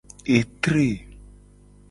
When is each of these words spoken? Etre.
Etre. 0.37 0.87